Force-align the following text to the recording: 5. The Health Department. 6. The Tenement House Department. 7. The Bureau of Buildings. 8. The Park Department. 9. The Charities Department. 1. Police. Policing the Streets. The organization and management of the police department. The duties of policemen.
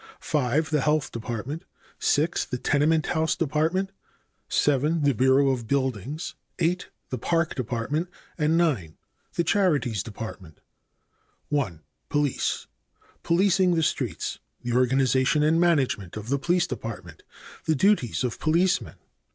5. 0.19 0.71
The 0.71 0.81
Health 0.81 1.11
Department. 1.11 1.63
6. 1.99 2.45
The 2.45 2.57
Tenement 2.57 3.05
House 3.13 3.35
Department. 3.35 3.91
7. 4.49 5.03
The 5.03 5.13
Bureau 5.13 5.49
of 5.51 5.67
Buildings. 5.67 6.33
8. 6.57 6.89
The 7.11 7.19
Park 7.19 7.53
Department. 7.53 8.09
9. 8.39 8.97
The 9.35 9.43
Charities 9.43 10.01
Department. 10.01 10.59
1. 11.49 11.81
Police. 12.09 12.65
Policing 13.21 13.75
the 13.75 13.83
Streets. 13.83 14.39
The 14.63 14.73
organization 14.73 15.43
and 15.43 15.61
management 15.61 16.17
of 16.17 16.29
the 16.29 16.39
police 16.39 16.65
department. 16.65 17.21
The 17.65 17.75
duties 17.75 18.23
of 18.23 18.39
policemen. 18.39 18.95